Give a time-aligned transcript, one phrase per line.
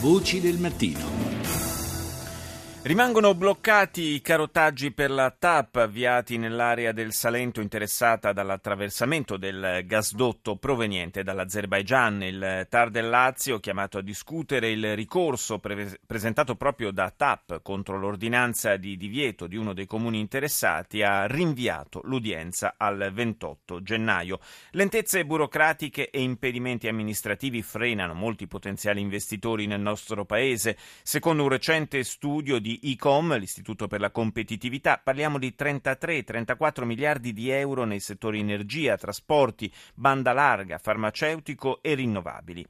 [0.00, 1.69] Voci del mattino.
[2.82, 10.56] Rimangono bloccati i carotaggi per la TAP avviati nell'area del Salento interessata dall'attraversamento del gasdotto
[10.56, 12.22] proveniente dall'Azerbaigian.
[12.22, 17.98] Il TAR del Lazio, chiamato a discutere il ricorso pre- presentato proprio da TAP contro
[17.98, 24.40] l'ordinanza di divieto di uno dei comuni interessati, ha rinviato l'udienza al 28 gennaio.
[24.70, 30.78] Lentezze burocratiche e impedimenti amministrativi frenano molti potenziali investitori nel nostro paese.
[31.02, 37.32] Secondo un recente studio di di ICOM, l'Istituto per la Competitività, parliamo di 33-34 miliardi
[37.32, 42.64] di euro nei settori energia, trasporti, banda larga, farmaceutico e rinnovabili.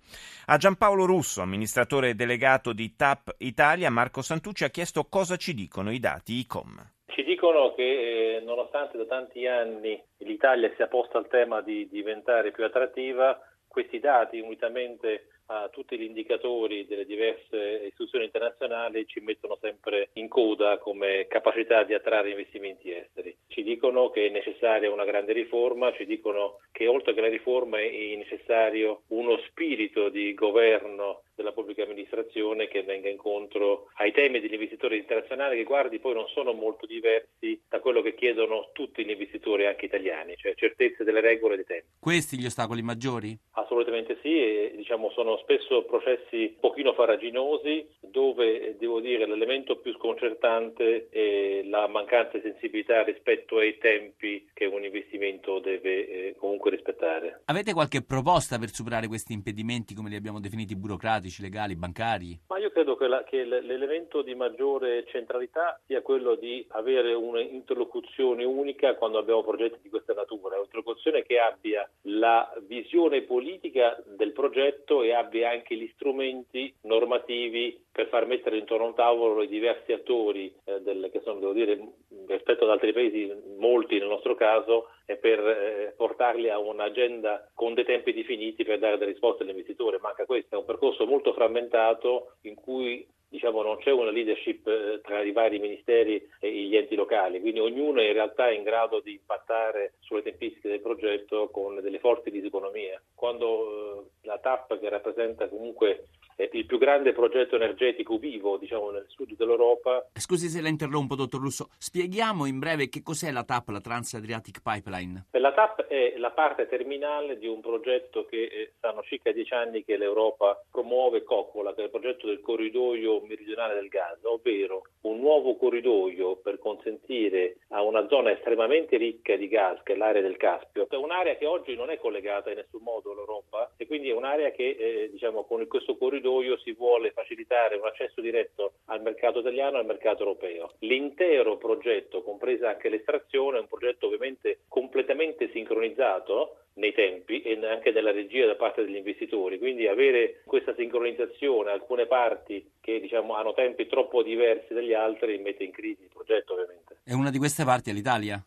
[0.46, 5.90] A Giampaolo Russo, amministratore delegato di TAP Italia, Marco Santucci ha chiesto cosa ci dicono
[5.90, 6.92] i dati ICOM.
[7.06, 12.52] Ci dicono che eh, nonostante da tanti anni l'Italia sia posta al tema di diventare
[12.52, 13.38] più attrattiva,
[13.68, 15.39] questi dati unitamente
[15.70, 21.94] tutti gli indicatori delle diverse istituzioni internazionali ci mettono sempre in coda come capacità di
[21.94, 23.36] attrarre investimenti esteri.
[23.48, 27.80] Ci dicono che è necessaria una grande riforma, ci dicono che oltre che la riforma
[27.80, 34.52] è necessario uno spirito di governo della pubblica amministrazione che venga incontro ai temi degli
[34.52, 39.10] investitori internazionali che guardi poi non sono molto diversi da quello che chiedono tutti gli
[39.10, 41.86] investitori anche italiani, cioè certezze delle regole e dei tempi.
[41.98, 43.36] Questi gli ostacoli maggiori?
[43.52, 49.92] Assolutamente sì, e, diciamo, sono spesso processi un pochino faraginosi dove devo dire l'elemento più
[49.94, 56.70] sconcertante è la mancanza di sensibilità rispetto ai tempi che un investimento deve eh, comunque
[56.70, 57.42] rispettare.
[57.46, 62.40] Avete qualche proposta per superare questi impedimenti come li abbiamo definiti burocratici, legali, bancari?
[62.48, 68.44] Ma io credo che, la, che l'elemento di maggiore centralità sia quello di avere un'interlocuzione
[68.44, 75.02] unica quando abbiamo progetti di questa natura, un'interlocuzione che abbia la visione politica del progetto
[75.02, 79.92] e abbia anche gli strumenti normativi per far mettere intorno a un tavolo i diversi
[79.92, 81.78] attori eh, del, che sono, devo dire,
[82.26, 87.74] rispetto ad altri paesi, molti nel nostro caso, e per eh, portarli a un'agenda con
[87.74, 89.98] dei tempi definiti per dare delle risposte all'investitore.
[90.00, 95.00] Manca questo, è un percorso molto frammentato in cui diciamo, non c'è una leadership eh,
[95.02, 99.00] tra i vari ministeri e gli enti locali, quindi ognuno in realtà è in grado
[99.00, 103.02] di impattare sulle tempistiche del progetto con delle forti diseconomie.
[103.14, 106.08] Quando eh, la TAP, che rappresenta comunque
[106.52, 110.08] il più grande progetto energetico vivo diciamo, nel sud dell'Europa.
[110.14, 111.68] Scusi se la interrompo, dottor Russo.
[111.76, 115.26] Spieghiamo in breve che cos'è la TAP, la Trans-Adriatic Pipeline.
[115.32, 119.84] La TAP è la parte terminale di un progetto che eh, stanno circa dieci anni
[119.84, 124.82] che l'Europa promuove e coccola, che è il progetto del corridoio meridionale del gas, ovvero
[125.02, 130.22] un nuovo corridoio per consentire a una zona estremamente ricca di gas, che è l'area
[130.22, 134.10] del Caspio, è un'area che oggi non è collegata in nessun modo all'Europa e quindi
[134.10, 138.74] è un'area che eh, diciamo, con questo corridoio corridoio si vuole facilitare un accesso diretto
[138.86, 140.72] al mercato italiano e al mercato europeo.
[140.80, 147.90] L'intero progetto, compresa anche l'estrazione, è un progetto ovviamente completamente sincronizzato nei tempi e anche
[147.90, 153.52] nella regia da parte degli investitori, quindi avere questa sincronizzazione, alcune parti che diciamo, hanno
[153.52, 156.98] tempi troppo diversi dagli altri mette in crisi il progetto ovviamente.
[157.04, 158.42] E una di queste parti è l'Italia?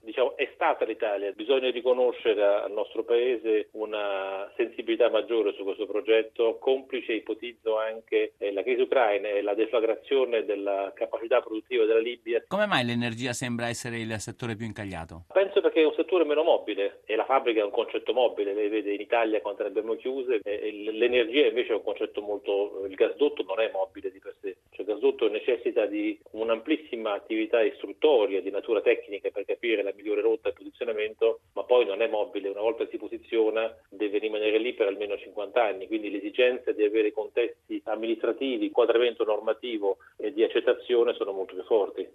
[0.64, 7.78] Stata l'Italia, bisogna riconoscere al nostro Paese una sensibilità maggiore su questo progetto, complice ipotizzo
[7.78, 12.42] anche eh, la crisi ucraina e la deflagrazione della capacità produttiva della Libia.
[12.48, 15.26] Come mai l'energia sembra essere il settore più incagliato?
[15.34, 18.70] Penso perché è un settore meno mobile e la fabbrica è un concetto mobile, lei
[18.70, 23.44] vede in Italia quante ne abbiamo chiuse, l'energia invece è un concetto molto, il gasdotto
[23.44, 28.82] non è mobile di per sé, cioè gasdotto necessita di un'amplissima attività istruttoria di natura
[28.82, 32.88] tecnica per capire la migliore rotta e posizionamento, ma poi non è mobile, una volta
[32.88, 38.72] si posiziona deve rimanere lì per almeno 50 anni, quindi l'esigenza di avere contesti amministrativi,
[38.72, 42.08] quadramento normativo e di accettazione sono molto più forti.